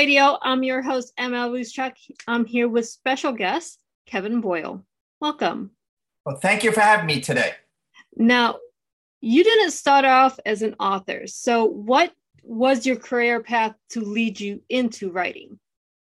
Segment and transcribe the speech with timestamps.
[0.00, 0.38] Radio.
[0.40, 1.92] I'm your host, ML Ruscsak.
[2.26, 4.82] I'm here with special guest, Kevin Boyle.
[5.20, 5.72] Welcome.
[6.24, 7.52] Well, thank you for having me today.
[8.16, 8.60] Now,
[9.20, 11.26] you didn't start off as an author.
[11.26, 15.58] So, what was your career path to lead you into writing?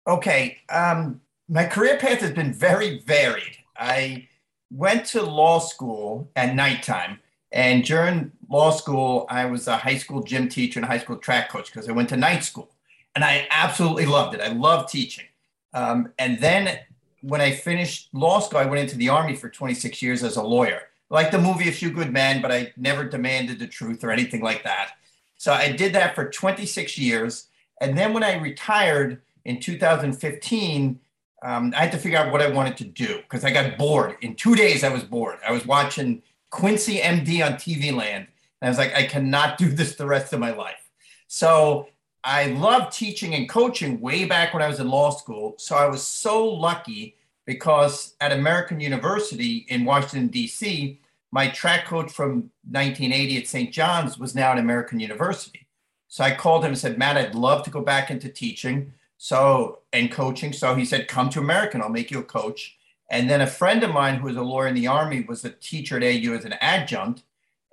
[0.07, 0.59] Okay.
[0.69, 3.57] Um, my career path has been very varied.
[3.75, 4.29] I
[4.71, 7.19] went to law school at nighttime.
[7.51, 11.17] And during law school, I was a high school gym teacher and a high school
[11.17, 12.71] track coach because I went to night school.
[13.15, 14.41] And I absolutely loved it.
[14.41, 15.25] I loved teaching.
[15.73, 16.79] Um, and then
[17.21, 20.43] when I finished law school, I went into the Army for 26 years as a
[20.43, 20.81] lawyer.
[21.09, 24.41] Like the movie A Few Good Men, but I never demanded the truth or anything
[24.41, 24.91] like that.
[25.37, 27.47] So I did that for 26 years.
[27.81, 30.99] And then when I retired in 2015,
[31.41, 34.17] um, I had to figure out what I wanted to do because I got bored.
[34.21, 35.39] In two days, I was bored.
[35.47, 38.27] I was watching Quincy MD on TV Land.
[38.61, 40.89] And I was like, I cannot do this the rest of my life.
[41.27, 41.87] So
[42.29, 45.55] I loved teaching and coaching way back when I was in law school.
[45.57, 47.15] So I was so lucky
[47.47, 53.73] because at American University in Washington, D.C., my track coach from 1980 at St.
[53.73, 55.65] John's was now at American University.
[56.07, 58.93] So I called him and said, Matt, I'd love to go back into teaching.
[59.17, 60.53] So, and coaching.
[60.53, 62.77] So he said, come to American, I'll make you a coach.
[63.09, 65.49] And then a friend of mine who was a lawyer in the Army was a
[65.49, 67.23] teacher at AU as an adjunct.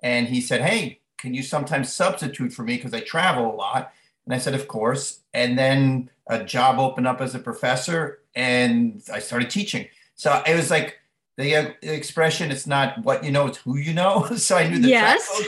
[0.03, 2.77] And he said, Hey, can you sometimes substitute for me?
[2.77, 3.93] Because I travel a lot.
[4.27, 5.21] And I said, Of course.
[5.33, 9.87] And then a job opened up as a professor and I started teaching.
[10.17, 10.99] So it was like
[11.37, 14.25] the uh, expression, it's not what you know, it's who you know.
[14.37, 15.43] so I knew the yes.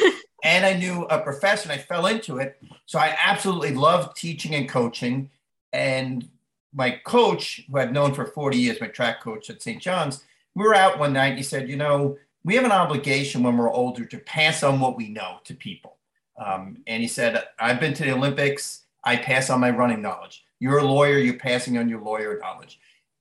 [0.45, 2.61] and I knew a professor and I fell into it.
[2.87, 5.31] So I absolutely loved teaching and coaching.
[5.73, 6.29] And
[6.73, 9.83] my coach, who I've known for 40 years, my track coach at St.
[9.83, 10.25] John's,
[10.55, 11.37] we were out one night.
[11.37, 14.97] He said, You know, we have an obligation when we're older to pass on what
[14.97, 15.98] we know to people.
[16.39, 18.85] Um, and he said, I've been to the Olympics.
[19.05, 20.45] I pass on my running knowledge.
[20.61, 22.79] You're a lawyer, you're passing on your lawyer knowledge.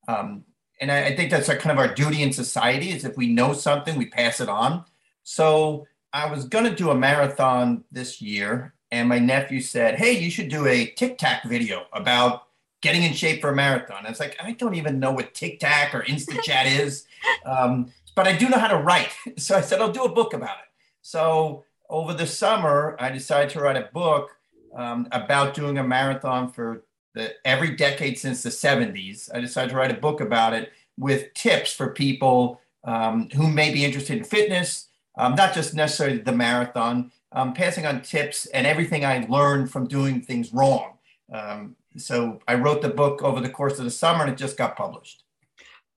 [0.08, 0.44] Um,
[0.80, 3.28] and I, I, think that's our, kind of our duty in society is if we
[3.28, 4.86] know something, we pass it on.
[5.24, 8.74] So I was going to do a marathon this year.
[8.92, 12.44] And my nephew said, Hey, you should do a TikTok video about
[12.82, 14.06] getting in shape for a marathon.
[14.06, 17.06] I was like, I don't even know what TikTok or Instachat is,
[17.46, 19.14] um, but I do know how to write.
[19.38, 20.70] So I said, I'll do a book about it.
[21.02, 24.32] So over the summer, I decided to write a book
[24.76, 26.84] um, about doing a marathon for
[27.14, 29.30] the, every decade since the 70s.
[29.34, 33.74] I decided to write a book about it with tips for people um, who may
[33.74, 38.66] be interested in fitness, um, not just necessarily the marathon, um, passing on tips and
[38.66, 40.94] everything I learned from doing things wrong.
[41.32, 44.58] Um, so I wrote the book over the course of the summer and it just
[44.58, 45.24] got published.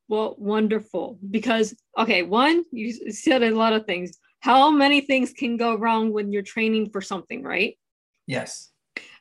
[0.09, 1.19] Well, wonderful.
[1.31, 4.19] Because, okay, one, you said a lot of things.
[4.41, 7.79] How many things can go wrong when you're training for something, right?
[8.27, 8.71] Yes.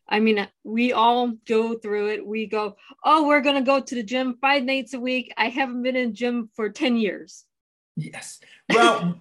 [0.07, 2.25] I mean, we all go through it.
[2.25, 5.33] We go, oh, we're going to go to the gym five nights a week.
[5.37, 7.45] I haven't been in gym for 10 years.
[7.95, 8.39] Yes.
[8.69, 9.19] Well,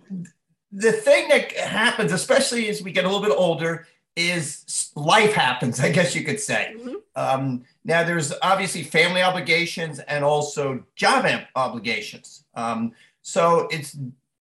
[0.73, 3.87] the thing that happens, especially as we get a little bit older,
[4.17, 6.75] is life happens, I guess you could say.
[6.77, 6.95] Mm-hmm.
[7.15, 12.45] Um, now, there's obviously family obligations and also job obligations.
[12.55, 12.93] Um,
[13.23, 13.97] so it's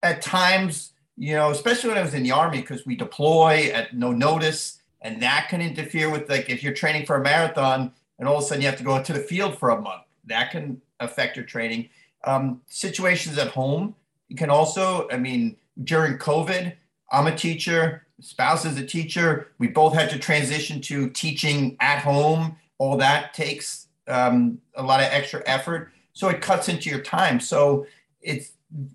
[0.03, 3.95] at times, you know, especially when I was in the army, because we deploy at
[3.95, 8.27] no notice, and that can interfere with like if you're training for a marathon and
[8.27, 10.51] all of a sudden you have to go into the field for a month, that
[10.51, 11.89] can affect your training.
[12.23, 13.95] Um, situations at home
[14.27, 16.73] you can also, I mean, during COVID,
[17.11, 19.51] I'm a teacher spouse is a teacher.
[19.57, 22.55] We both had to transition to teaching at home.
[22.77, 25.91] All that takes um, a lot of extra effort.
[26.13, 27.39] So it cuts into your time.
[27.39, 27.85] So
[28.21, 28.51] it's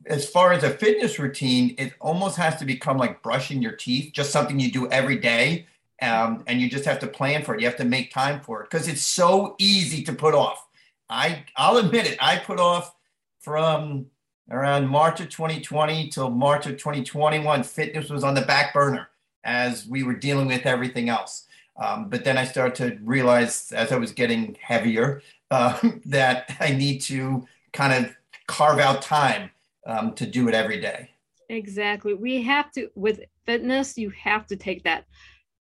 [0.06, 4.12] as far as a fitness routine, it almost has to become like brushing your teeth,
[4.12, 5.66] just something you do every day.
[6.02, 7.60] Um, and you just have to plan for it.
[7.60, 10.66] You have to make time for it because it's so easy to put off.
[11.10, 12.16] I I'll admit it.
[12.20, 12.94] I put off
[13.40, 14.06] from
[14.50, 17.62] around March of 2020 till March of 2021.
[17.62, 19.10] Fitness was on the back burner
[19.44, 21.46] as we were dealing with everything else.
[21.76, 26.70] Um, but then I started to realize as I was getting heavier uh, that I
[26.72, 28.14] need to kind of
[28.46, 29.50] carve out time
[29.86, 31.10] um, to do it every day.
[31.48, 32.14] Exactly.
[32.14, 35.04] We have to, with fitness, you have to take that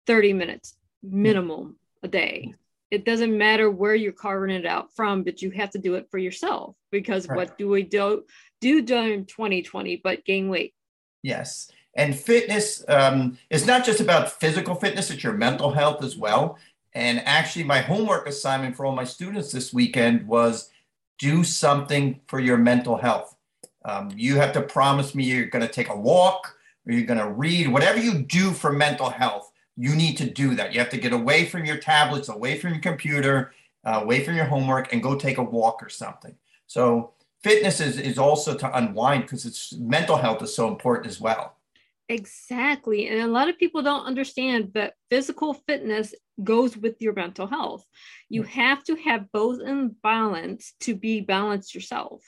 [0.08, 2.54] 30 minutes minimum a day.
[2.92, 6.08] It doesn't matter where you're carving it out from, but you have to do it
[6.10, 7.36] for yourself because right.
[7.36, 8.24] what do we do,
[8.62, 10.74] do during 2020 but gain weight?
[11.22, 11.72] Yes.
[11.96, 16.58] And fitness um, is not just about physical fitness, it's your mental health as well.
[16.94, 20.70] And actually, my homework assignment for all my students this weekend was
[21.20, 23.36] do something for your mental health.
[23.86, 26.56] Um, you have to promise me you're going to take a walk
[26.86, 30.56] or you're going to read, whatever you do for mental health, you need to do
[30.56, 30.74] that.
[30.74, 33.54] You have to get away from your tablets, away from your computer,
[33.86, 36.36] uh, away from your homework and go take a walk or something.
[36.68, 41.22] So fitness is, is also to unwind because it's mental health is so important as
[41.22, 41.56] well.
[42.10, 43.08] Exactly.
[43.08, 47.86] And a lot of people don't understand that physical fitness goes with your mental health.
[48.30, 52.24] You have to have both in balance to be balanced yourself.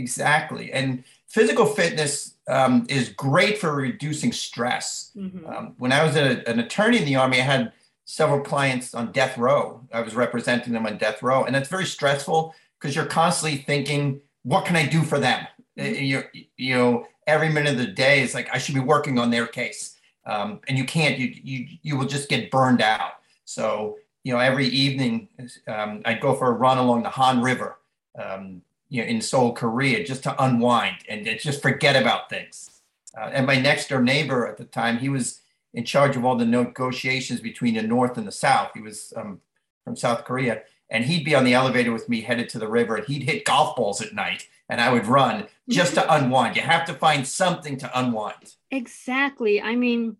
[0.00, 0.72] Exactly.
[0.72, 5.12] And physical fitness um, is great for reducing stress.
[5.16, 5.46] Mm-hmm.
[5.46, 7.72] Um, when I was a, an attorney in the Army, I had
[8.04, 9.80] several clients on death row.
[9.92, 11.44] I was representing them on death row.
[11.44, 15.46] And that's very stressful because you're constantly thinking, what can I do for them?
[15.78, 16.02] Mm-hmm.
[16.02, 16.22] You,
[16.56, 19.46] you know, every minute of the day is like I should be working on their
[19.46, 21.18] case, um, and you can't.
[21.18, 23.12] You you you will just get burned out.
[23.44, 25.28] So you know, every evening
[25.66, 27.78] um, I'd go for a run along the Han River,
[28.22, 32.82] um, you know, in Seoul, Korea, just to unwind and just forget about things.
[33.16, 35.40] Uh, and my next door neighbor at the time, he was
[35.72, 38.70] in charge of all the negotiations between the North and the South.
[38.74, 39.40] He was um,
[39.84, 42.96] from South Korea, and he'd be on the elevator with me headed to the river,
[42.96, 46.56] and he'd hit golf balls at night and I would run just to unwind.
[46.56, 48.54] You have to find something to unwind.
[48.70, 49.60] Exactly.
[49.60, 50.16] I mean,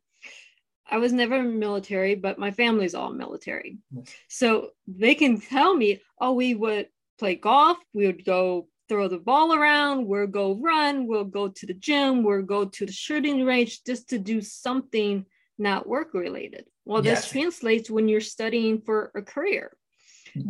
[0.91, 3.79] I was never military, but my family's all military.
[4.27, 6.89] So they can tell me, oh, we would
[7.21, 11.67] play golf, we would go throw the ball around, we'll go run, we'll go to
[11.67, 15.25] the gym, we'll go to the shooting range just to do something
[15.59, 16.65] not work related.
[16.85, 17.23] Well, yes.
[17.23, 19.77] this translates when you're studying for a career.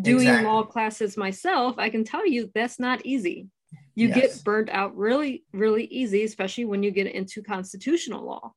[0.03, 0.47] Doing exactly.
[0.47, 3.49] law classes myself, I can tell you that's not easy
[3.95, 4.37] you yes.
[4.37, 8.55] get burnt out really, really easy, especially when you get into constitutional law.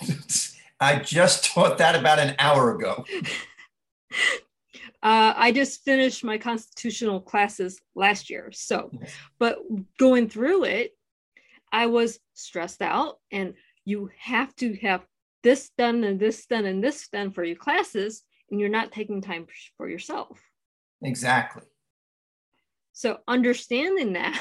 [0.80, 3.04] I just taught that about an hour ago.
[5.04, 8.50] Uh, I just finished my constitutional classes last year.
[8.52, 8.90] So,
[9.38, 9.58] but
[9.98, 10.92] going through it,
[11.70, 13.52] I was stressed out, and
[13.84, 15.04] you have to have
[15.42, 19.20] this done and this done and this done for your classes, and you're not taking
[19.20, 19.46] time
[19.76, 20.40] for yourself.
[21.02, 21.64] Exactly.
[22.94, 24.40] So understanding that,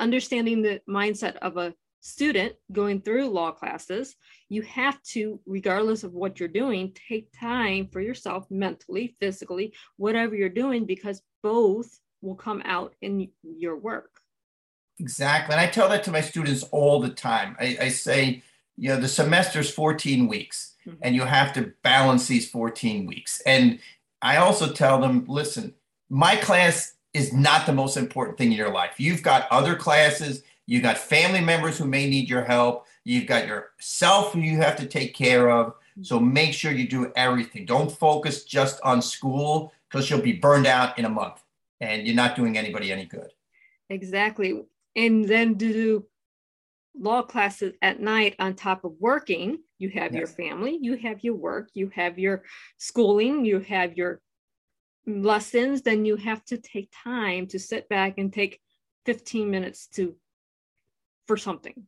[0.00, 4.16] understanding the mindset of a student going through law classes,
[4.48, 10.34] you have to, regardless of what you're doing, take time for yourself mentally, physically, whatever
[10.34, 14.20] you're doing, because both will come out in your work.
[14.98, 15.52] Exactly.
[15.54, 17.56] And I tell that to my students all the time.
[17.58, 18.42] I, I say,
[18.76, 20.98] you know, the semester's 14 weeks mm-hmm.
[21.02, 23.40] and you have to balance these 14 weeks.
[23.46, 23.78] And
[24.20, 25.74] I also tell them, listen,
[26.10, 28.94] my class is not the most important thing in your life.
[28.98, 33.46] You've got other classes, you've got family members who may need your help, you've got
[33.46, 35.74] yourself who you have to take care of.
[36.00, 37.66] So make sure you do everything.
[37.66, 41.42] Don't focus just on school because you'll be burned out in a month
[41.82, 43.28] and you're not doing anybody any good.
[43.90, 44.62] Exactly.
[44.96, 46.06] And then to do
[46.98, 50.20] law classes at night on top of working, you have yes.
[50.20, 52.44] your family, you have your work, you have your
[52.78, 54.22] schooling, you have your
[55.06, 58.58] lessons, then you have to take time to sit back and take
[59.04, 60.14] 15 minutes to
[61.32, 61.86] for something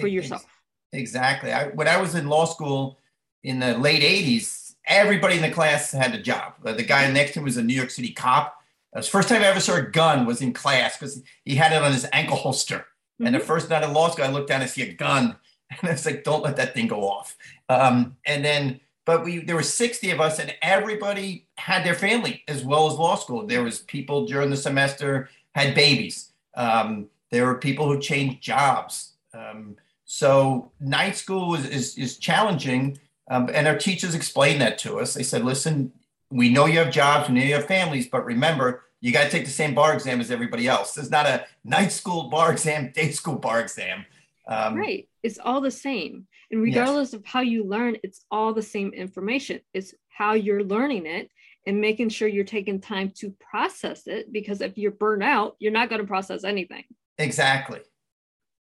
[0.00, 0.44] for yourself.
[0.92, 1.52] Exactly.
[1.52, 2.98] I, when I was in law school
[3.44, 6.54] in the late 80s, everybody in the class had a job.
[6.64, 8.56] Uh, the guy next to him was a New York City cop.
[8.92, 11.80] The first time I ever saw a gun was in class because he had it
[11.80, 12.78] on his ankle holster.
[12.78, 13.26] Mm-hmm.
[13.26, 13.46] And the mm-hmm.
[13.46, 15.36] first night in law school, I looked down and see a gun.
[15.70, 17.36] And I was like, don't let that thing go off.
[17.68, 22.42] Um, and then but we there were 60 of us and everybody had their family
[22.48, 27.46] as well as law school there was people during the semester had babies um, there
[27.46, 32.98] were people who changed jobs um, so night school is, is, is challenging
[33.30, 35.92] um, and our teachers explained that to us they said listen
[36.30, 39.30] we know you have jobs we know you have families but remember you got to
[39.30, 42.90] take the same bar exam as everybody else there's not a night school bar exam
[42.94, 44.04] day school bar exam
[44.48, 47.14] um, right it's all the same and regardless yes.
[47.14, 49.60] of how you learn, it's all the same information.
[49.72, 51.30] It's how you're learning it
[51.66, 54.32] and making sure you're taking time to process it.
[54.32, 56.84] Because if you're burnt out, you're not going to process anything.
[57.20, 57.80] Exactly.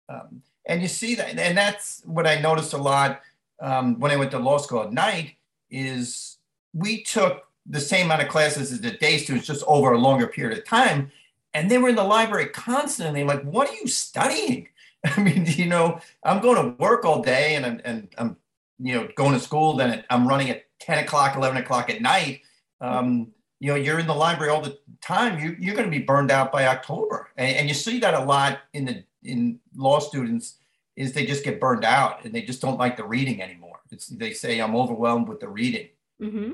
[0.09, 3.21] Um, and you see that, and that's what I noticed a lot
[3.61, 5.35] um, when I went to law school at night.
[5.69, 6.37] Is
[6.73, 10.27] we took the same amount of classes as the day students, just over a longer
[10.27, 11.11] period of time,
[11.53, 13.23] and they were in the library constantly.
[13.23, 14.69] Like, what are you studying?
[15.05, 18.37] I mean, you know, I'm going to work all day and I'm, and I'm,
[18.79, 19.75] you know, going to school.
[19.75, 22.41] Then I'm running at 10 o'clock, 11 o'clock at night.
[22.81, 25.39] Um, you know, you're in the library all the time.
[25.39, 27.29] You, you're going to be burned out by October.
[27.37, 30.57] And, and you see that a lot in the, in law students
[30.95, 33.79] is they just get burned out and they just don't like the reading anymore.
[33.91, 35.89] It's, they say, I'm overwhelmed with the reading.
[36.21, 36.51] Mm-hmm.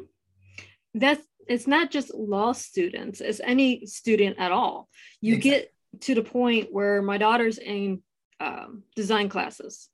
[0.95, 4.89] That's, it's not just law students, it's any student at all.
[5.21, 5.51] You exactly.
[5.51, 8.01] get to the point where my daughter's in
[8.39, 9.89] um, design classes.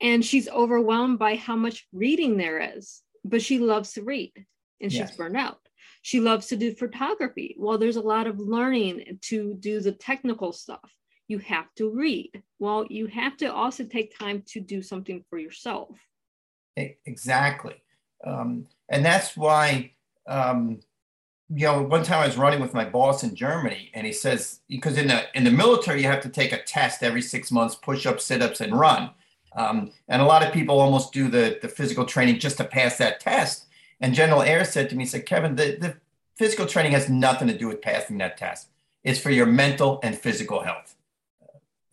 [0.00, 4.32] And she's overwhelmed by how much reading there is, but she loves to read
[4.80, 5.16] and she's yes.
[5.16, 5.60] burned out.
[6.02, 7.56] She loves to do photography.
[7.58, 10.90] Well, there's a lot of learning to do the technical stuff.
[11.28, 12.42] You have to read.
[12.58, 15.96] Well, you have to also take time to do something for yourself.
[16.76, 17.82] Exactly.
[18.24, 19.92] Um, and that's why
[20.26, 20.80] um,
[21.52, 24.60] you know, one time I was running with my boss in Germany, and he says
[24.68, 27.74] because in the in the military you have to take a test every six months,
[27.74, 29.10] push ups, sit ups, and run.
[29.56, 32.98] Um, and a lot of people almost do the the physical training just to pass
[32.98, 33.66] that test.
[34.00, 35.96] And General Ayer said to me, he said, Kevin, the, the
[36.36, 38.68] physical training has nothing to do with passing that test.
[39.04, 40.94] It's for your mental and physical health.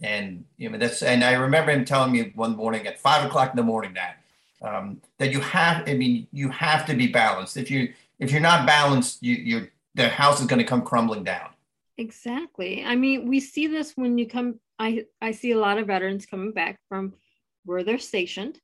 [0.01, 3.49] And you know that's and I remember him telling me one morning at five o'clock
[3.49, 4.17] in the morning that
[4.61, 5.89] um, that you have.
[5.89, 7.57] I mean, you have to be balanced.
[7.57, 11.23] If you if you're not balanced, you, you're the house is going to come crumbling
[11.23, 11.49] down.
[11.97, 12.85] Exactly.
[12.85, 14.59] I mean, we see this when you come.
[14.77, 17.13] I I see a lot of veterans coming back from
[17.65, 18.61] where they're stationed.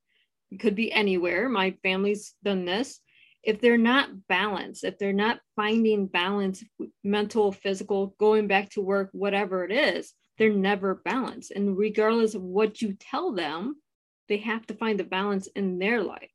[0.51, 1.49] It could be anywhere.
[1.49, 2.99] My family's done this.
[3.43, 6.63] If they're not balanced, if they're not finding balance,
[7.03, 11.51] mental, physical, going back to work, whatever it is, they're never balanced.
[11.51, 13.75] And regardless of what you tell them,
[14.29, 16.29] they have to find the balance in their life.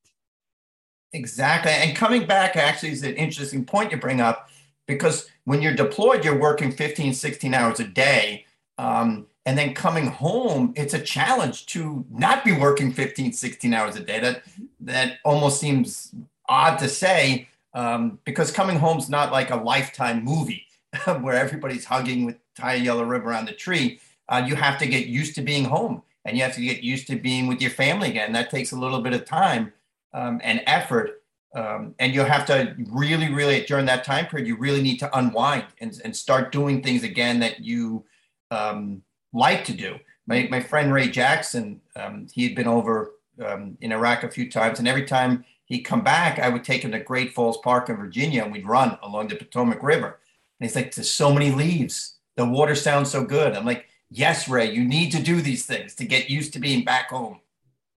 [1.13, 1.73] Exactly.
[1.73, 4.51] And coming back actually is an interesting point you bring up
[4.87, 8.45] because when you're deployed, you're working 15, 16 hours a day.
[8.77, 13.97] Um, and then coming home, it's a challenge to not be working 15, 16 hours
[13.97, 14.21] a day.
[14.21, 14.43] That,
[14.81, 16.15] that almost seems
[16.49, 20.67] odd to say um, because coming home is not like a lifetime movie
[21.21, 24.01] where everybody's hugging with tie a yellow ribbon around the tree.
[24.29, 27.07] Uh, you have to get used to being home and you have to get used
[27.07, 28.33] to being with your family again.
[28.33, 29.73] That takes a little bit of time
[30.13, 31.23] um, and effort.
[31.55, 35.19] Um, and you'll have to really, really, during that time period, you really need to
[35.19, 38.05] unwind and, and start doing things again that you
[38.51, 39.03] um,
[39.33, 39.97] like to do.
[40.27, 43.13] My, my friend Ray Jackson, um, he had been over
[43.45, 46.83] um, in Iraq a few times, and every time he'd come back, I would take
[46.83, 50.19] him to Great Falls Park in Virginia and we'd run along the Potomac River.
[50.59, 52.17] And he's like, There's so many leaves.
[52.37, 53.55] The water sounds so good.
[53.55, 56.85] I'm like, Yes, Ray, you need to do these things to get used to being
[56.85, 57.41] back home.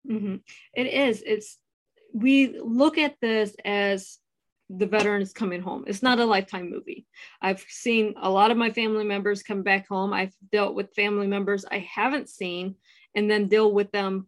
[0.09, 0.37] Mm-hmm.
[0.75, 1.23] It is.
[1.25, 1.59] It's
[2.13, 4.19] we look at this as
[4.69, 5.85] the veterans coming home.
[5.87, 7.07] It's not a lifetime movie.
[7.43, 10.13] I've seen a lot of my family members come back home.
[10.13, 12.77] I've dealt with family members I haven't seen
[13.15, 14.27] and then deal with them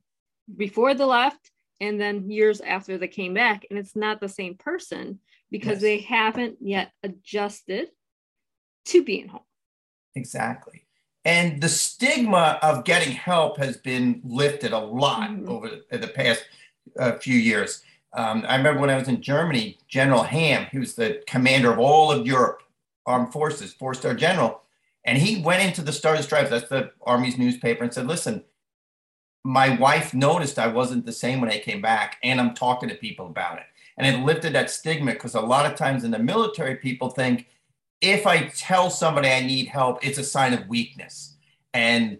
[0.56, 3.67] before they left and then years after they came back.
[3.71, 5.19] And it's not the same person
[5.50, 5.83] because yes.
[5.83, 7.88] they haven't yet adjusted
[8.87, 9.43] to being home.
[10.14, 10.87] Exactly.
[11.25, 15.49] And the stigma of getting help has been lifted a lot mm-hmm.
[15.49, 16.45] over the, past
[16.97, 17.83] a few years.
[18.12, 21.79] Um, I remember when I was in Germany, General Ham, he was the commander of
[21.79, 22.62] all of Europe
[23.07, 24.62] armed forces, four star general.
[25.05, 28.45] And he went into the Stars Stripes, that's the Army's newspaper, and said, Listen,
[29.44, 32.94] my wife noticed I wasn't the same when I came back, and I'm talking to
[32.94, 33.64] people about it.
[33.99, 37.46] And it lifted that stigma because a lot of times in the military, people think
[38.00, 41.37] if I tell somebody I need help, it's a sign of weakness.
[41.75, 42.18] And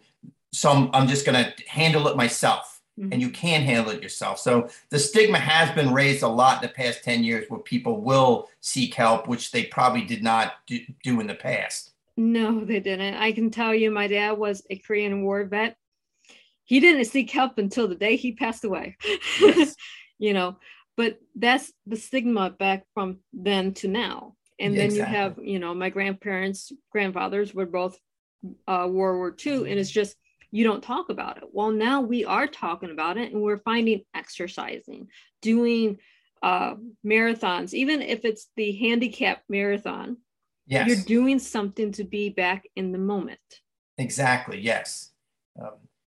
[0.52, 3.12] so I'm, I'm just going to handle it myself mm-hmm.
[3.12, 4.38] and you can handle it yourself.
[4.38, 8.00] So the stigma has been raised a lot in the past 10 years where people
[8.00, 11.91] will seek help, which they probably did not do, do in the past.
[12.17, 13.14] No, they didn't.
[13.14, 15.76] I can tell you, my dad was a Korean War vet.
[16.64, 18.97] He didn't seek help until the day he passed away.
[19.40, 19.75] Yes.
[20.19, 20.57] you know,
[20.97, 24.35] but that's the stigma back from then to now.
[24.61, 24.99] And then exactly.
[24.99, 27.99] you have, you know, my grandparents, grandfathers were both
[28.69, 30.16] uh, World War II, and it's just
[30.52, 31.45] you don't talk about it.
[31.50, 35.09] Well, now we are talking about it and we're finding exercising,
[35.40, 35.99] doing
[36.42, 40.19] uh, marathons, even if it's the handicap marathon.
[40.66, 40.87] Yes.
[40.87, 43.40] You're doing something to be back in the moment.
[43.99, 44.61] Exactly.
[44.61, 45.11] Yes.
[45.61, 45.73] Um,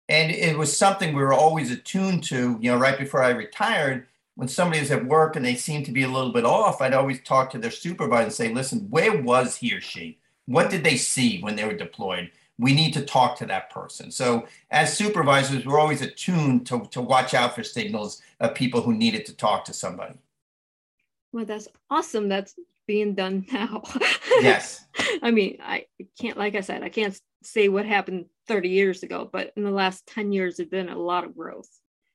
[0.09, 4.07] and it was something we were always attuned to, you know, right before I retired.
[4.35, 6.93] When somebody was at work and they seemed to be a little bit off, I'd
[6.93, 10.19] always talk to their supervisor and say, listen, where was he or she?
[10.45, 12.31] What did they see when they were deployed?
[12.59, 14.11] we need to talk to that person.
[14.11, 18.93] So as supervisors, we're always attuned to, to watch out for signals of people who
[18.93, 20.15] needed to talk to somebody.
[21.31, 22.29] Well, that's awesome.
[22.29, 22.55] That's
[22.87, 23.83] being done now.
[24.41, 24.85] yes.
[25.21, 25.85] I mean, I
[26.19, 29.71] can't, like I said, I can't say what happened 30 years ago, but in the
[29.71, 31.69] last 10 years, there's been a lot of growth.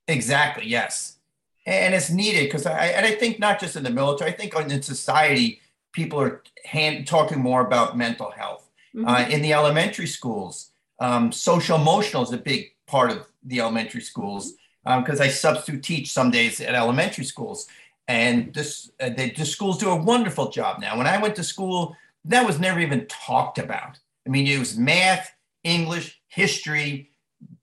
[0.09, 0.67] Exactly.
[0.67, 1.19] Yes.
[1.67, 4.55] And it's needed because I, and I think not just in the military, I think
[4.55, 5.61] in society,
[5.93, 8.63] people are hand, talking more about mental health
[8.95, 9.09] Mm-hmm.
[9.09, 14.03] Uh, in the elementary schools, um, social emotional is a big part of the elementary
[14.03, 17.69] schools because um, I substitute teach some days at elementary schools.
[18.09, 20.99] And this, uh, they, the schools do a wonderful job now.
[20.99, 21.97] When I went to school,
[22.27, 23.99] that was never even talked about.
[24.27, 25.33] I mean, it was math,
[25.65, 27.11] English, history,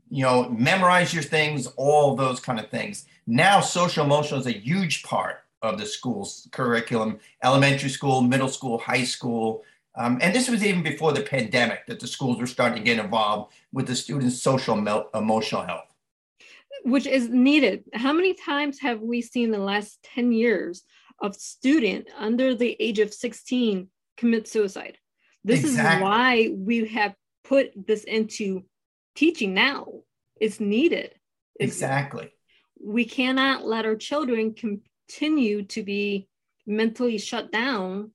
[0.09, 3.05] you know, memorize your things, all those kind of things.
[3.27, 8.77] Now, social emotional is a huge part of the school's curriculum elementary school, middle school,
[8.77, 9.63] high school.
[9.95, 13.03] Um, and this was even before the pandemic that the schools were starting to get
[13.03, 14.77] involved with the students' social
[15.13, 15.93] emotional health.
[16.83, 17.83] Which is needed.
[17.93, 20.83] How many times have we seen the last 10 years
[21.21, 24.97] of student under the age of 16 commit suicide?
[25.43, 25.95] This exactly.
[25.95, 27.15] is why we have
[27.49, 28.63] put this into
[29.15, 29.87] teaching now.
[30.39, 31.15] It's needed.
[31.59, 32.31] It's, exactly.
[32.81, 36.29] We cannot let our children continue to be
[36.65, 38.11] mentally shut down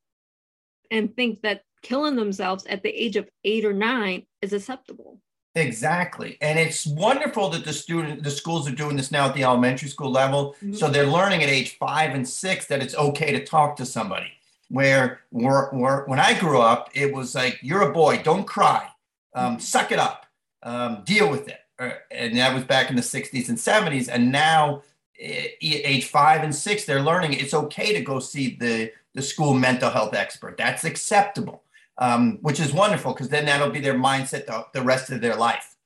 [0.91, 5.21] and think that killing themselves at the age of eight or nine is acceptable.
[5.57, 6.39] Exactly.
[6.41, 9.89] And it's wonderful that the student the schools are doing this now at the elementary
[9.89, 10.55] school level.
[10.55, 10.75] Mm-hmm.
[10.75, 14.33] So they're learning at age five and six that it's okay to talk to somebody
[14.69, 18.89] where, where, where when I grew up, it was like, you're a boy, don't cry,
[19.35, 20.27] um, suck it up,
[20.63, 21.61] um, deal with it.
[21.79, 24.09] Uh, and that was back in the 60s and 70s.
[24.09, 24.83] And now,
[25.19, 29.91] age five and six, they're learning it's okay to go see the, the school mental
[29.91, 30.57] health expert.
[30.57, 31.63] That's acceptable,
[31.99, 35.37] um, which is wonderful because then that'll be their mindset the, the rest of their
[35.37, 35.77] life.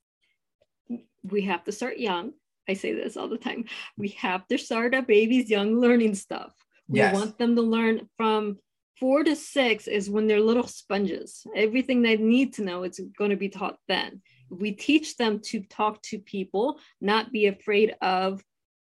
[1.22, 2.32] We have to start young.
[2.68, 3.64] I say this all the time.
[3.96, 6.54] We have to start our babies young learning stuff.
[6.86, 7.14] We yes.
[7.14, 8.58] want them to learn from
[9.00, 11.46] four to six is when they're little sponges.
[11.54, 14.22] Everything they need to know is going to be taught then.
[14.50, 18.42] We teach them to talk to people, not be afraid of,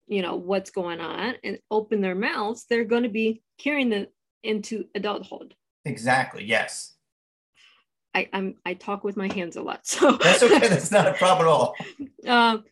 [0.06, 2.66] you know, what's going on and open their mouths.
[2.68, 4.06] They're going to be carrying them
[4.42, 5.54] into adulthood.
[5.84, 6.44] Exactly.
[6.44, 6.94] Yes.
[8.14, 10.66] I, I'm I talk with my hands a lot, so that's okay.
[10.66, 11.76] That's not a problem at all.
[12.26, 12.64] Um,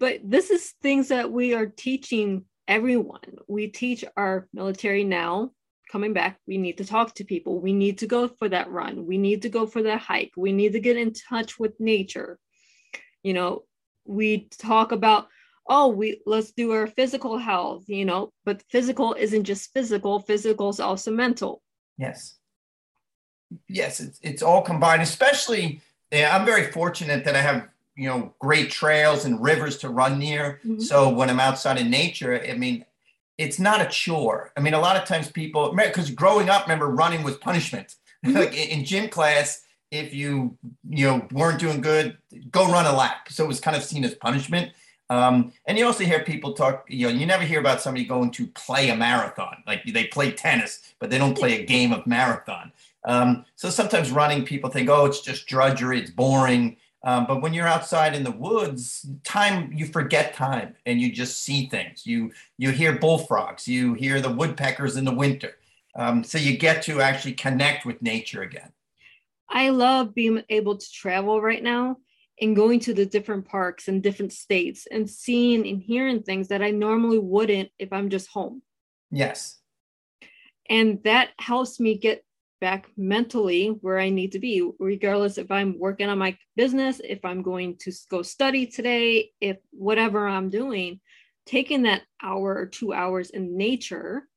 [0.00, 3.20] but this is things that we are teaching everyone.
[3.46, 5.52] We teach our military now
[5.90, 7.60] coming back, we need to talk to people.
[7.60, 9.06] We need to go for that run.
[9.06, 10.32] We need to go for that hike.
[10.36, 12.38] We need to get in touch with nature.
[13.22, 13.64] You know,
[14.04, 15.28] we talk about,
[15.66, 20.70] oh, we let's do our physical health, you know, but physical isn't just physical, physical
[20.70, 21.62] is also mental.
[21.98, 22.36] Yes.
[23.68, 28.34] Yes, it's, it's all combined, especially yeah, I'm very fortunate that I have you know
[28.38, 30.60] great trails and rivers to run near.
[30.64, 30.80] Mm-hmm.
[30.80, 32.84] So when I'm outside in nature, I mean,
[33.38, 34.52] it's not a chore.
[34.56, 37.94] I mean, a lot of times people, because growing up, remember running was punishment.
[38.24, 38.36] Mm-hmm.
[38.36, 40.56] like in gym class, if you
[40.88, 42.18] you know weren't doing good,
[42.52, 43.30] go run a lap.
[43.30, 44.70] So it was kind of seen as punishment.
[45.10, 46.86] Um, and you also hear people talk.
[46.88, 49.64] You know, you never hear about somebody going to play a marathon.
[49.66, 52.70] Like they play tennis, but they don't play a game of marathon.
[53.04, 56.76] Um, so sometimes running, people think, oh, it's just drudgery, it's boring.
[57.04, 61.42] Um, but when you're outside in the woods, time you forget time and you just
[61.42, 62.06] see things.
[62.06, 65.58] You you hear bullfrogs, you hear the woodpeckers in the winter.
[65.94, 68.70] Um, so you get to actually connect with nature again.
[69.48, 71.98] I love being able to travel right now
[72.40, 76.62] and going to the different parks and different states and seeing and hearing things that
[76.62, 78.62] I normally wouldn't if I'm just home.
[79.10, 79.58] Yes.
[80.70, 82.24] And that helps me get
[82.62, 87.24] back mentally where I need to be, regardless if I'm working on my business, if
[87.24, 91.00] I'm going to go study today, if whatever I'm doing,
[91.44, 94.28] taking that hour or two hours in nature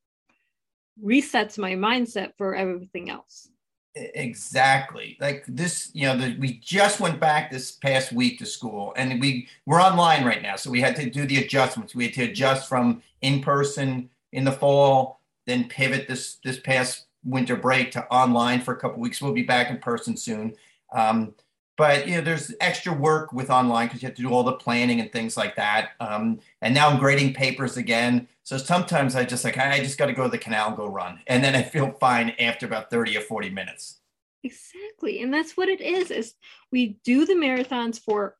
[1.01, 3.47] resets my mindset for everything else.
[3.93, 5.17] Exactly.
[5.21, 9.21] Like this, you know, the, we just went back this past week to school and
[9.21, 10.55] we we're online right now.
[10.55, 11.93] So we had to do the adjustments.
[11.93, 17.04] We had to adjust from in person in the fall, then pivot this this past
[17.25, 19.21] winter break to online for a couple weeks.
[19.21, 20.55] We'll be back in person soon.
[20.93, 21.33] Um,
[21.77, 24.53] but you know, there's extra work with online because you have to do all the
[24.53, 25.91] planning and things like that.
[25.99, 28.27] Um, and now I'm grading papers again.
[28.43, 30.87] So sometimes I just like I just got to go to the canal and go
[30.87, 33.99] run, and then I feel fine after about 30 or 40 minutes.
[34.43, 36.11] Exactly, and that's what it is.
[36.11, 36.35] Is
[36.71, 38.37] we do the marathons for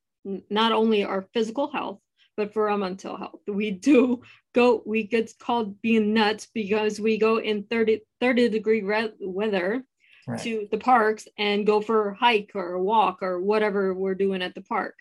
[0.48, 2.00] not only our physical health
[2.36, 3.40] but for our mental health.
[3.46, 4.22] We do
[4.54, 9.84] go, we get called being nuts because we go in 30, 30 degree re- weather
[10.26, 10.40] right.
[10.40, 14.42] to the parks and go for a hike or a walk or whatever we're doing
[14.42, 14.94] at the park.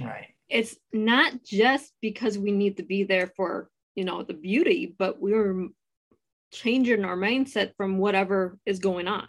[0.00, 0.28] Right.
[0.48, 5.20] It's not just because we need to be there for, you know, the beauty, but
[5.20, 5.68] we're
[6.52, 9.28] changing our mindset from whatever is going on.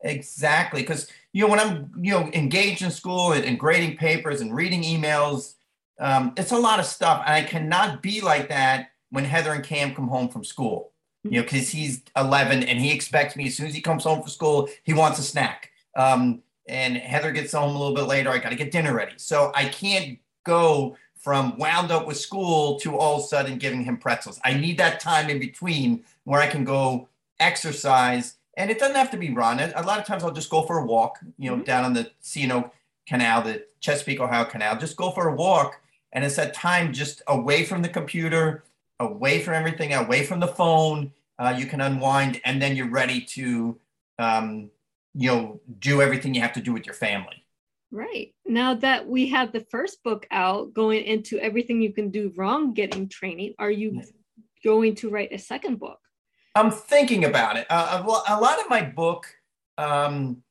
[0.00, 0.82] Exactly.
[0.82, 4.54] Because, you know, when I'm, you know, engaged in school and, and grading papers and
[4.54, 5.54] reading emails,
[5.98, 7.22] um, it's a lot of stuff.
[7.26, 11.38] And I cannot be like that when Heather and Cam come home from school, you
[11.38, 14.30] know, because he's 11 and he expects me as soon as he comes home from
[14.30, 15.70] school, he wants a snack.
[15.96, 18.30] Um, and Heather gets home a little bit later.
[18.30, 19.14] I got to get dinner ready.
[19.16, 23.84] So I can't go from wound up with school to all of a sudden giving
[23.84, 24.40] him pretzels.
[24.44, 27.08] I need that time in between where I can go
[27.40, 28.36] exercise.
[28.56, 29.60] And it doesn't have to be run.
[29.60, 31.64] A lot of times I'll just go for a walk, you know, mm-hmm.
[31.64, 32.70] down on the C&O
[33.06, 34.78] Canal, the Chesapeake, Ohio Canal.
[34.78, 35.80] Just go for a walk
[36.14, 38.64] and it's that time just away from the computer,
[39.00, 41.12] away from everything, away from the phone.
[41.38, 43.76] Uh, you can unwind, and then you're ready to,
[44.20, 44.70] um,
[45.14, 47.44] you know, do everything you have to do with your family.
[47.90, 48.34] Right.
[48.46, 52.72] Now that we have the first book out, going into everything you can do wrong
[52.72, 54.02] getting training, are you
[54.64, 55.98] going to write a second book?
[56.54, 57.66] I'm thinking about it.
[57.68, 59.26] Uh, a lot of my book
[59.76, 60.42] um,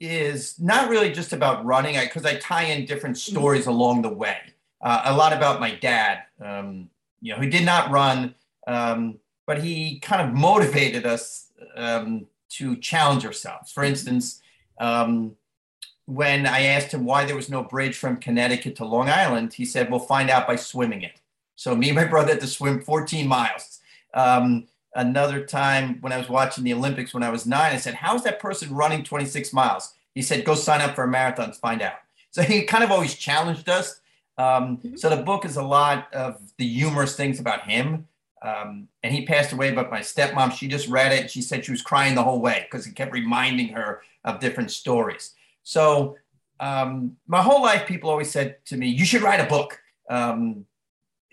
[0.00, 3.32] is not really just about running, because I, I, tie in different mm-hmm.
[3.32, 4.38] stories along the way.
[4.86, 6.88] Uh, a lot about my dad, um,
[7.20, 8.36] you know, who did not run,
[8.68, 13.72] um, but he kind of motivated us um, to challenge ourselves.
[13.72, 14.40] For instance,
[14.78, 15.34] um,
[16.04, 19.64] when I asked him why there was no bridge from Connecticut to Long Island, he
[19.64, 21.20] said, "We'll find out by swimming it."
[21.56, 23.80] So me and my brother had to swim 14 miles.
[24.14, 27.94] Um, another time when I was watching the Olympics when I was nine, I said,
[27.94, 29.94] How's that person running 26 miles?
[30.14, 31.96] He said, Go sign up for a marathon find out.
[32.30, 34.00] So he kind of always challenged us.
[34.38, 34.96] Um, mm-hmm.
[34.96, 38.08] So the book is a lot of the humorous things about him.
[38.42, 41.30] Um, and he passed away, but my stepmom, she just read it.
[41.30, 44.70] She said she was crying the whole way because it kept reminding her of different
[44.70, 45.34] stories.
[45.62, 46.16] So
[46.60, 49.80] um, my whole life, people always said to me, You should write a book.
[50.08, 50.66] Um,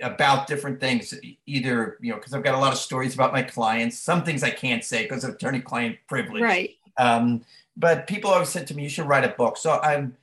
[0.01, 1.13] about different things
[1.45, 4.43] either you know because i've got a lot of stories about my clients some things
[4.43, 7.45] i can't say because of attorney client privilege right um,
[7.77, 10.17] but people always said to me you should write a book so i'm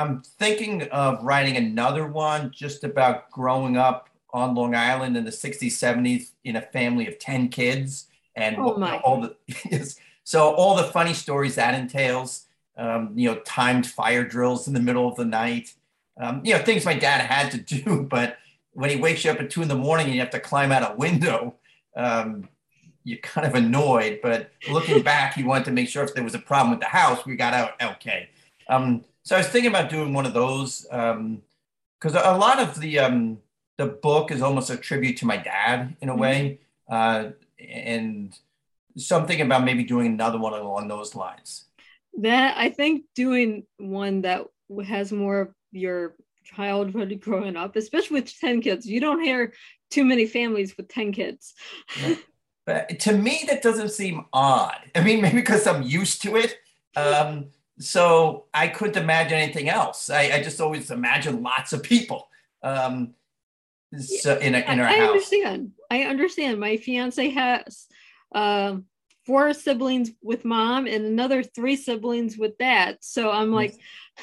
[0.00, 5.30] i'm thinking of writing another one just about growing up on long island in the
[5.30, 9.36] 60s 70s in a family of 10 kids and oh all the
[9.70, 14.74] yes, so all the funny stories that entails um, you know timed fire drills in
[14.74, 15.74] the middle of the night
[16.20, 18.38] um, you know things my dad had to do but
[18.72, 20.72] when he wakes you up at two in the morning and you have to climb
[20.72, 21.54] out a window,
[21.96, 22.48] um,
[23.04, 24.20] you're kind of annoyed.
[24.22, 26.86] But looking back, he wanted to make sure if there was a problem with the
[26.86, 28.30] house, we got out okay.
[29.30, 31.42] So I was thinking about doing one of those because um,
[32.02, 33.38] a lot of the um,
[33.78, 36.20] the book is almost a tribute to my dad in a mm-hmm.
[36.20, 36.58] way,
[36.90, 38.36] uh, and
[38.96, 41.66] something about maybe doing another one along those lines.
[42.18, 44.46] That I think doing one that
[44.84, 48.84] has more of your childhood growing up, especially with 10 kids.
[48.84, 49.52] You don't hear
[49.92, 51.54] too many families with 10 kids.
[52.66, 54.90] but to me, that doesn't seem odd.
[54.96, 56.58] I mean, maybe because I'm used to it.
[56.96, 60.10] Um, so I couldn't imagine anything else.
[60.10, 62.28] I, I just always imagine lots of people
[62.62, 63.14] um,
[63.98, 65.08] so in, a, in our I, I house.
[65.08, 65.72] understand.
[65.90, 66.60] I understand.
[66.60, 67.86] My fiance has
[68.34, 68.76] uh,
[69.26, 72.98] four siblings with mom and another three siblings with dad.
[73.00, 73.74] So I'm like,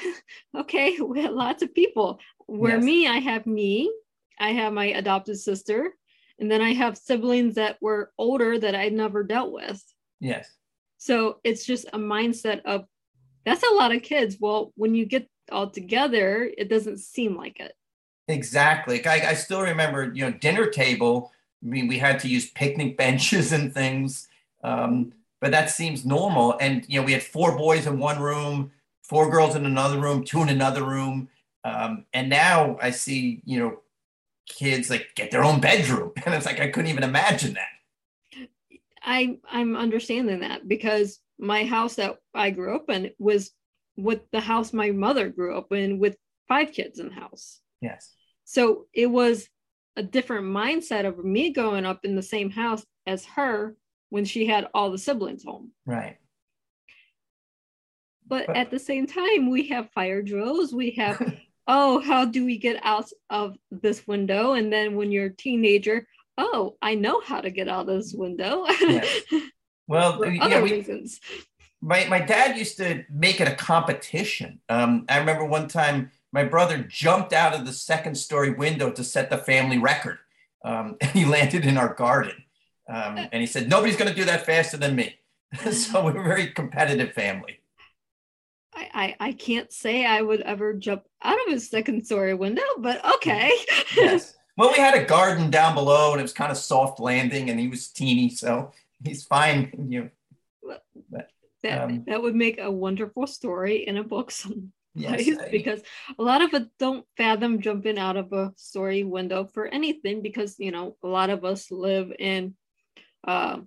[0.57, 2.19] okay, we have lots of people.
[2.45, 2.83] Where yes.
[2.83, 3.91] me, I have me,
[4.39, 5.91] I have my adopted sister,
[6.39, 9.83] and then I have siblings that were older that I never dealt with.
[10.21, 10.49] Yes.
[10.97, 12.85] So it's just a mindset of
[13.47, 14.35] that's a lot of kids.
[14.41, 17.71] Well, when you get all together, it doesn't seem like it.
[18.27, 19.05] Exactly.
[19.07, 21.31] I, I still remember, you know, dinner table.
[21.63, 24.27] I mean, we had to use picnic benches and things,
[24.65, 26.57] um, but that seems normal.
[26.59, 30.25] And you know, we had four boys in one room, four girls in another room,
[30.25, 31.29] two in another room.
[31.63, 33.79] Um, and now I see, you know,
[34.45, 36.11] kids like get their own bedroom.
[36.25, 38.47] And it's like I couldn't even imagine that.
[39.01, 43.51] I I'm understanding that because my house that I grew up in was
[43.95, 46.15] with the house my mother grew up in with
[46.47, 47.59] five kids in the house.
[47.81, 48.13] Yes.
[48.45, 49.47] So it was
[49.95, 53.75] a different mindset of me growing up in the same house as her
[54.09, 55.71] when she had all the siblings home.
[55.85, 56.17] Right.
[58.27, 60.73] But, at the same time, we have fire drills.
[60.73, 61.35] We have,
[61.67, 64.53] oh, how do we get out of this window?
[64.53, 68.13] And then when you're a teenager, oh, I know how to get out of this
[68.13, 68.65] window.
[68.67, 69.21] yes.
[69.87, 71.19] Well, For other we, reasons.
[71.81, 74.59] My, my dad used to make it a competition.
[74.67, 79.03] Um, I remember one time my brother jumped out of the second story window to
[79.03, 80.19] set the family record.
[80.63, 82.43] Um, and he landed in our garden.
[82.89, 85.15] Um, and he said, Nobody's going to do that faster than me.
[85.71, 87.59] so we're a very competitive family.
[88.73, 92.61] I, I, I can't say I would ever jump out of a second story window,
[92.77, 93.51] but okay.
[93.95, 94.35] yes.
[94.55, 97.59] Well, we had a garden down below and it was kind of soft landing and
[97.59, 98.71] he was teeny, so
[99.03, 99.87] he's fine.
[99.89, 100.09] You know,
[101.09, 101.29] but,
[101.63, 104.31] that, um, that would make a wonderful story in a book
[104.97, 105.81] someplace yes, I, because
[106.17, 110.55] a lot of us don't fathom jumping out of a story window for anything because,
[110.59, 112.55] you know, a lot of us live in
[113.27, 113.57] uh,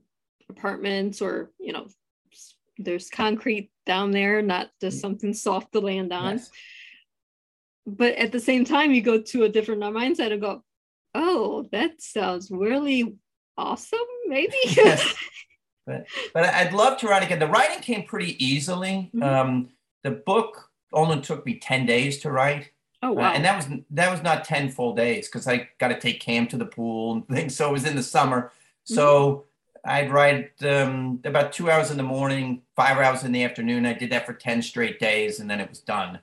[0.49, 1.87] apartments or, you know,
[2.79, 5.01] there's concrete down there, not just mm.
[5.01, 6.39] something soft to land on.
[6.39, 6.51] Yes.
[7.87, 10.65] But at the same time, you go to a different mindset and go,
[11.15, 13.17] oh, that sounds really
[13.57, 14.55] awesome, maybe.
[14.65, 15.15] yes.
[15.87, 17.41] But, but I'd love to write again.
[17.41, 19.11] The writing came pretty easily.
[19.15, 19.23] Mm-hmm.
[19.23, 19.69] Um,
[20.05, 22.71] the book only took me 10 days to write.
[23.03, 23.33] Oh Uh, wow.
[23.33, 26.47] and that was that was not 10 full days because I got to take Cam
[26.49, 27.57] to the pool and things.
[27.57, 28.53] So it was in the summer.
[28.85, 29.47] So
[29.85, 33.87] I'd write um, about two hours in the morning, five hours in the afternoon.
[33.87, 36.21] I did that for 10 straight days and then it was done.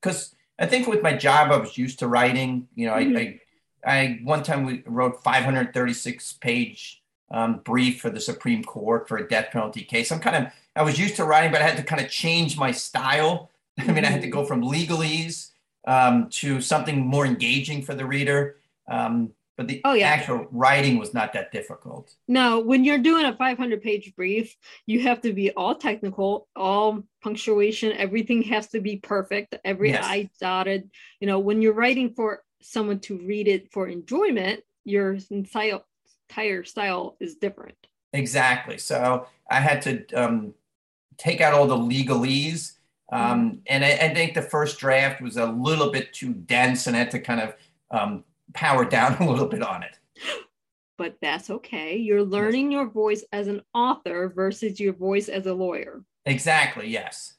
[0.00, 2.68] Because I think with my job, I was used to writing.
[2.76, 3.16] You know, Mhm.
[3.18, 3.40] I, I,
[3.86, 9.28] I one time we wrote 536 page um, brief for the Supreme Court for a
[9.28, 10.10] death penalty case.
[10.12, 12.58] I'm kind of I was used to writing, but I had to kind of change
[12.58, 13.50] my style.
[13.78, 15.50] I mean, I had to go from legalese
[15.86, 18.56] um, to something more engaging for the reader.
[18.88, 20.08] Um, but the Oh, yeah.
[20.08, 22.14] actual writing was not that difficult.
[22.28, 27.02] No, when you're doing a 500 page brief, you have to be all technical, all
[27.22, 30.04] punctuation, everything has to be perfect, every Yes.
[30.06, 30.90] I dotted.
[31.20, 35.80] You know, when you're writing for someone to read it for enjoyment, your entire,
[36.28, 37.76] entire style is different.
[38.12, 38.78] Exactly.
[38.78, 40.54] So I had to um,
[41.18, 42.72] take out all the legalese.
[43.12, 46.96] Um, and I, I think the first draft was a little bit too dense and
[46.96, 47.54] I had to kind of
[47.90, 49.98] um, power down a little bit on it.
[50.98, 51.96] But that's okay.
[51.98, 56.02] You're learning your voice as an author versus your voice as a lawyer.
[56.24, 56.88] Exactly.
[56.88, 57.34] Yes.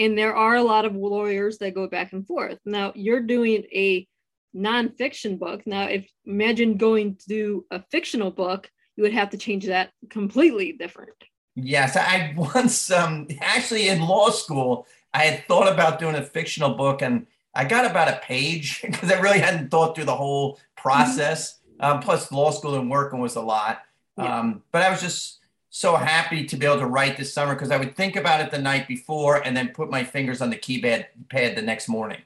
[0.00, 2.58] and there are a lot of lawyers that go back and forth.
[2.64, 4.06] Now you're doing a
[4.54, 5.66] nonfiction book.
[5.66, 9.90] Now, if imagine going to do a fictional book, you would have to change that
[10.10, 11.12] completely different.
[11.54, 16.74] Yes, I once um actually in law school I had thought about doing a fictional
[16.74, 20.58] book and I got about a page because I really hadn't thought through the whole
[20.76, 21.58] process.
[21.80, 23.82] Um, plus law school and working was a lot.
[24.16, 24.38] Yeah.
[24.38, 25.38] Um, but I was just
[25.70, 28.50] so happy to be able to write this summer because I would think about it
[28.50, 32.20] the night before and then put my fingers on the keypad pad the next morning.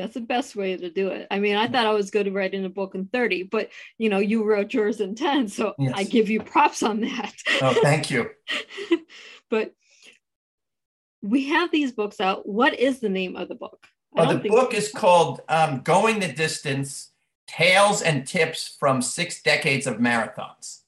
[0.00, 1.26] That's the best way to do it.
[1.30, 4.08] I mean, I thought I was good at writing a book in 30, but you
[4.08, 5.48] know, you wrote yours in 10.
[5.48, 5.92] So Yes.
[5.94, 7.34] I give you props on that.
[7.62, 8.30] Oh, thank you.
[9.50, 9.74] but
[11.22, 12.48] we have these books out.
[12.48, 13.86] What is the name of the book?
[14.12, 17.10] Well, the book is called um, Going the Distance
[17.46, 20.80] Tales and Tips from Six Decades of Marathons.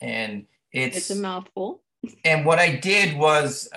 [0.00, 1.82] And it's, it's a mouthful.
[2.24, 3.68] and what I did was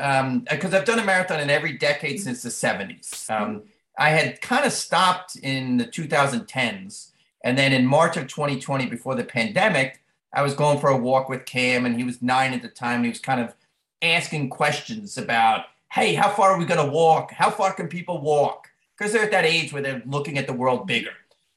[0.49, 3.29] because I've done a marathon in every decade since the 70s.
[3.29, 3.63] Um,
[3.97, 7.11] I had kind of stopped in the 2010s.
[7.43, 10.01] And then in March of 2020, before the pandemic,
[10.33, 13.03] I was going for a walk with Cam, and he was nine at the time.
[13.03, 13.53] He was kind of
[14.01, 17.31] asking questions about, hey, how far are we going to walk?
[17.31, 18.69] How far can people walk?
[18.97, 21.11] Because they're at that age where they're looking at the world bigger.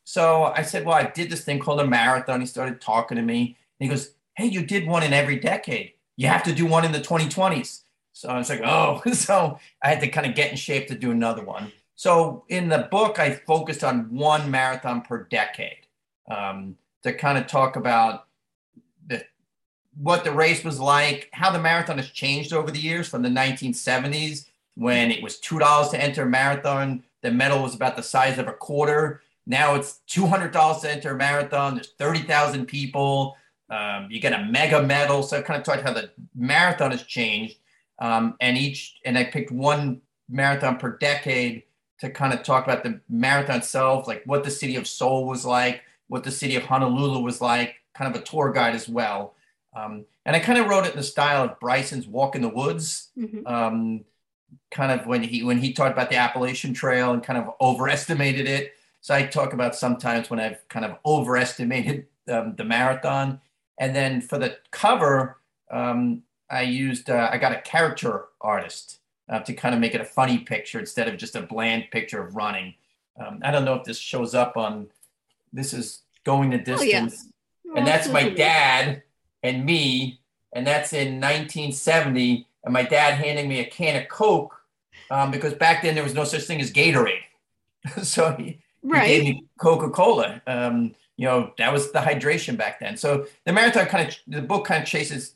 [0.04, 2.40] So I said, well, I did this thing called a marathon.
[2.40, 3.56] He started talking to me.
[3.80, 5.92] And he goes, hey, you did one in every decade.
[6.16, 7.82] You have to do one in the 2020s.
[8.12, 10.94] So I was like, oh, so I had to kind of get in shape to
[10.94, 11.72] do another one.
[11.96, 15.86] So in the book, I focused on one marathon per decade
[16.30, 18.26] um, to kind of talk about
[19.06, 19.24] the,
[19.96, 23.30] what the race was like, how the marathon has changed over the years from the
[23.30, 27.02] 1970s when it was $2 to enter a marathon.
[27.22, 29.22] The medal was about the size of a quarter.
[29.46, 31.76] Now it's $200 to enter a marathon.
[31.76, 33.36] There's 30,000 people.
[33.70, 35.22] Um, you get a mega medal.
[35.22, 37.56] So I kind of talked how the marathon has changed.
[37.98, 41.62] Um, and each, and I picked one marathon per decade
[42.00, 45.44] to kind of talk about the marathon itself, like what the city of Seoul was
[45.44, 49.34] like, what the city of Honolulu was like, kind of a tour guide as well.
[49.74, 52.48] Um, and I kind of wrote it in the style of Bryson's Walk in the
[52.48, 53.46] Woods, Mhm.
[53.50, 54.04] um,
[54.70, 58.46] kind of when he when he talked about the Appalachian Trail and kind of overestimated
[58.46, 58.74] it.
[59.00, 63.40] So I talk about sometimes when I've kind of overestimated um, the marathon.
[63.78, 69.40] And then for the cover, um, I used uh, I got a character artist uh,
[69.40, 72.34] to kind of make it a funny picture instead of just a bland picture of
[72.36, 72.74] running.
[73.18, 74.88] Um, I don't know if this shows up on.
[75.52, 77.04] This is going the Oh, yeah.
[77.04, 77.32] distance,
[77.76, 79.02] and that's my dad
[79.42, 80.20] and me,
[80.52, 84.60] and that's in 1970, and my dad handing me a can of Coke
[85.10, 87.20] um, because back then there was no such thing as Gatorade,
[88.02, 90.42] so he, he gave me Coca Cola.
[90.46, 92.96] Um, you know, that was the hydration back then.
[92.96, 95.34] So the marathon kind of, the book kind of chases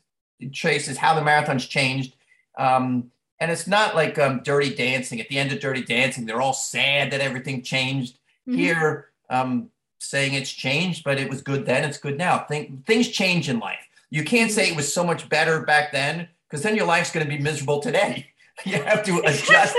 [0.53, 2.15] traces how the marathon's changed.
[2.57, 5.19] Um, and it's not like um, Dirty Dancing.
[5.19, 8.19] At the end of Dirty Dancing, they're all sad that everything changed.
[8.47, 8.55] Mhm.
[8.55, 12.45] Here, um, saying it's changed, but it was good then, it's good now.
[12.47, 13.85] Think, things change in life.
[14.09, 17.25] You can't say it was so much better back then because then your life's going
[17.25, 18.27] to be miserable today.
[18.65, 19.75] You have to adjust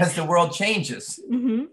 [0.00, 1.20] as the world changes.
[1.30, 1.68] Mhm.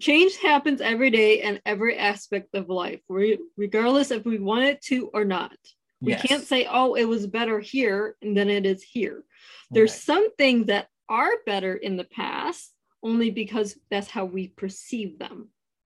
[0.00, 4.80] Change happens every day and every aspect of life, re- regardless if we want it
[4.82, 5.56] to or not.
[6.00, 6.22] We Yes.
[6.22, 9.24] can't say, oh, it was better here than it is here.
[9.70, 10.00] There's Right.
[10.00, 12.72] some things that are better in the past
[13.02, 15.48] only because that's how we perceive them.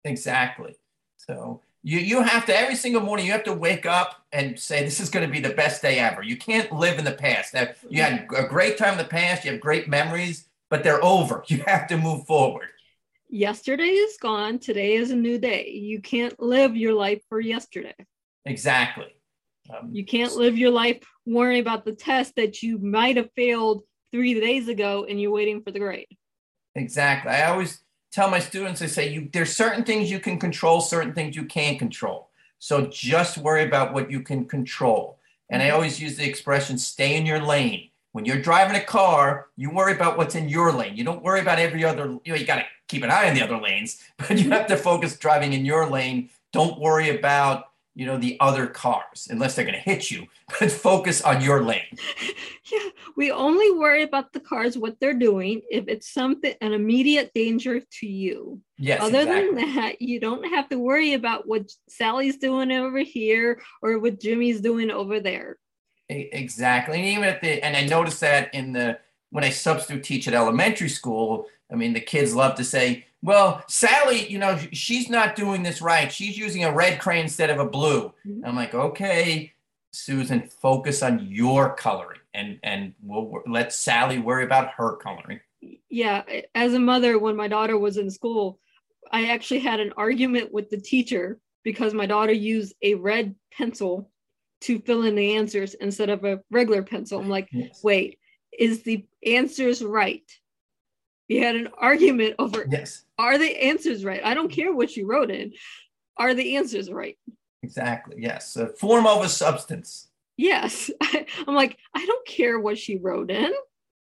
[0.05, 0.75] Exactly.
[1.17, 4.83] So you you have to every single morning you have to wake up and say
[4.83, 6.21] this is going to be the best day ever.
[6.23, 7.53] You can't live in the past.
[7.53, 8.45] Now, You had mm-hmm.
[8.45, 9.43] a great time in the past.
[9.45, 11.43] You have great memories, but they're over.
[11.49, 12.67] You have to move forward.
[13.29, 14.59] yesterday is gone.
[14.59, 15.69] Today is a new day.
[15.69, 17.95] You can't live your life for yesterday.
[18.45, 19.07] Exactly.
[19.73, 23.83] Um, you can't live your life worrying about the test that you might have failed
[24.11, 26.07] three days ago and you're waiting for the grade.
[26.75, 27.31] Exactly.
[27.31, 27.81] I always
[28.11, 31.45] tell my students, I say, you there's certain things you can control, certain things you
[31.45, 32.29] can't control.
[32.59, 35.17] So just worry about what you can control.
[35.49, 35.75] And I mm-hmm.
[35.75, 37.89] always use the expression, stay in your lane.
[38.13, 40.97] When you're driving a car, you worry about what's in your lane.
[40.97, 43.35] You don't worry about every other, you know, you got to keep an eye on
[43.35, 46.29] the other lanes, but you have to focus driving in your lane.
[46.51, 50.25] Don't worry about you know the other cars unless they're going to hit you
[50.59, 51.81] but focus on your lane.
[52.71, 57.31] Yeah we only worry about the cars what they're doing if it's something an immediate
[57.33, 58.61] danger to you.
[58.77, 59.55] Yes other exactly.
[59.55, 64.19] than that you don't have to worry about what sally's doing over here or what
[64.19, 65.57] jimmy's doing over there.
[66.09, 68.99] Exactly and even at the and i noticed that in the
[69.29, 73.63] when i substitute teach at elementary school i mean the kids love to say well,
[73.67, 76.11] Sally, you know, she's not doing this right.
[76.11, 78.13] She's using a red crayon instead of a blue.
[78.25, 78.43] Mm-hmm.
[78.43, 79.53] I'm like, okay,
[79.91, 85.39] Susan, focus on your coloring and and we'll let Sally worry about her coloring.
[85.89, 86.23] Yeah,
[86.55, 88.59] as a mother, when my daughter was in school,
[89.11, 94.09] I actually had an argument with the teacher because my daughter used a red pencil
[94.61, 97.19] to fill in the answers instead of a regular pencil.
[97.19, 97.81] I'm like, yes.
[97.83, 98.17] wait,
[98.57, 100.23] is the answers right?
[101.31, 103.05] We had an argument over yes.
[103.17, 104.19] Are the answers right?
[104.21, 105.53] I don't care what you wrote in.
[106.17, 107.17] Are the answers right?
[107.63, 108.57] Exactly yes.
[108.57, 110.09] A form over substance.
[110.35, 110.91] Yes.
[111.47, 113.53] I'm like i don't care what she wrote in.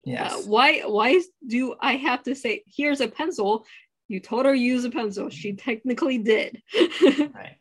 [0.03, 0.33] Yes.
[0.33, 3.65] uh, why why do i have to say here's a pencil.
[4.07, 5.29] You told her use a pencil.
[5.31, 6.61] She technically did.
[7.33, 7.57] Right.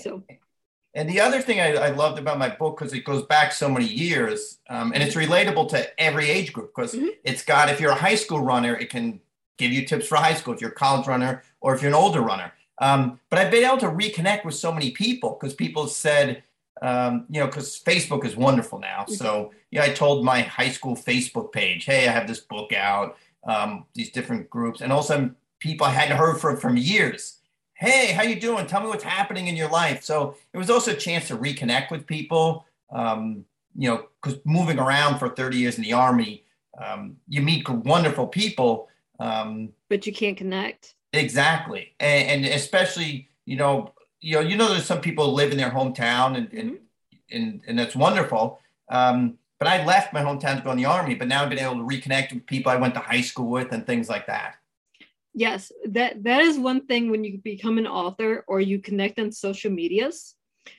[0.00, 0.22] So
[0.96, 3.68] and the other thing I, I loved about my book, because it goes back so
[3.68, 7.08] many years, um, and it's relatable to every age group, because mm-hmm.
[7.22, 9.20] it's got, if you're a high school runner, it can
[9.58, 11.94] give you tips for high school, if you're a college runner, or if you're an
[11.94, 12.52] older runner.
[12.78, 16.42] Um, but I've been able to reconnect with so many people because people said,
[16.82, 19.02] um, you know, because Facebook is wonderful now.
[19.02, 19.14] Mm-hmm.
[19.14, 23.16] So, yeah, I told my high school Facebook page, hey, I have this book out,
[23.44, 24.80] um, these different groups.
[24.80, 27.38] And also, people I hadn't heard from from years
[27.76, 28.66] hey, how you doing?
[28.66, 30.02] Tell me what's happening in your life.
[30.02, 32.64] So it was also a chance to reconnect with people.
[32.90, 33.44] Um,
[33.76, 36.44] you know, because moving around for 30 years in the army,
[36.82, 38.88] um, you meet wonderful people.
[39.20, 40.94] Um, but you can't connect.
[41.12, 45.56] Exactly, and, and, especially you know, you know, you know, there's some people live in
[45.56, 47.36] their hometown, and and mm-hmm.
[47.36, 48.58] and, and that's wonderful.
[48.90, 51.58] Um, but I left my hometown to go in the army, but now I've been
[51.58, 54.56] able to reconnect with people I went to high school with and things like that
[55.36, 59.30] yes that that is one thing when you become an author or you connect on
[59.30, 60.34] social medias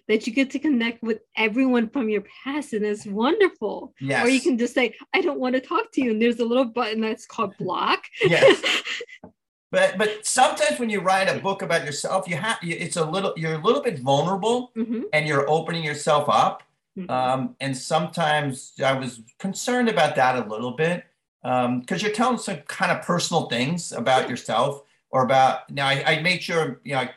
[0.08, 4.26] that you get to connect with everyone from your past and it's wonderful yes.
[4.26, 6.46] or you can just say i don't want to talk to you and there's a
[6.46, 8.84] little button that's called block yes
[9.72, 13.34] but but sometimes when you write a book about yourself you have it's a little
[13.38, 15.04] you're a little bit vulnerable mm-hmm.
[15.14, 16.64] and you're opening yourself up
[16.98, 17.10] mm-hmm.
[17.12, 21.06] um, and sometimes i was concerned about that a little bit
[21.48, 26.04] because um, you're telling some kind of personal things about yourself or about now I,
[26.06, 27.12] I made sure you know I,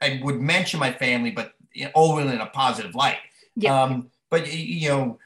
[0.00, 3.18] I, would mention my family but you know, in a positive light.
[3.56, 3.82] Yeah.
[3.82, 5.18] Um, but you know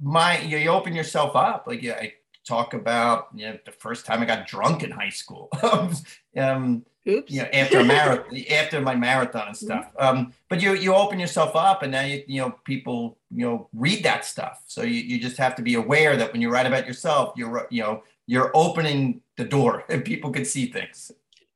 [0.00, 1.64] my you, you open yourself up.
[1.66, 2.12] Like yeah, I
[2.46, 5.50] talk about you know the first time I got drunk in high school.
[6.36, 7.32] Um, Oops.
[7.32, 9.86] you know, after a marathon, after my marathon and stuff.
[9.98, 10.18] Mm-hmm.
[10.18, 13.68] Um, but you you open yourself up, and now you you know people you know
[13.72, 14.62] read that stuff.
[14.66, 17.66] So you, you just have to be aware that when you write about yourself, you're
[17.70, 21.10] you know you're opening the door, and people can see things.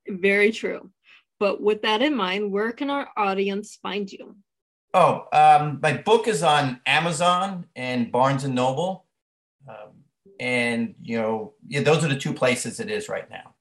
[0.08, 0.90] Very true.
[1.38, 4.36] But with that in mind, where can our audience find you?
[4.94, 9.04] Oh, um, my book is on Amazon and Barnes and Noble,
[9.68, 10.04] um,
[10.40, 13.51] and you know yeah, those are the two places it is right now.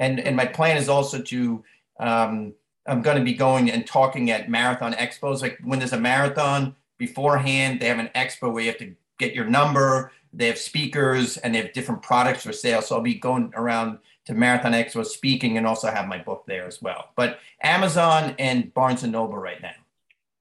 [0.00, 1.62] And, and my plan is also to,
[2.00, 2.54] um,
[2.86, 5.42] I'm going to be going and talking at marathon expos.
[5.42, 9.34] Like when there's a marathon beforehand, they have an expo where you have to get
[9.34, 10.10] your number.
[10.32, 12.80] They have speakers and they have different products for sale.
[12.82, 16.66] So I'll be going around to Marathon expos speaking and also have my book there
[16.66, 17.10] as well.
[17.14, 19.74] But Amazon and Barnes and Noble right now.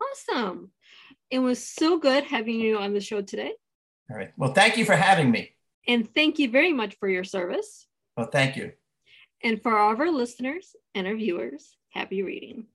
[0.01, 0.71] Awesome.
[1.29, 3.53] It was so good having you on the show today.
[4.09, 4.31] All right.
[4.37, 5.51] Well, thank you for having me.
[5.87, 7.87] And thank you very much for your service.
[8.15, 8.73] Well, thank you.
[9.43, 12.67] And for all of our listeners and our viewers, happy reading.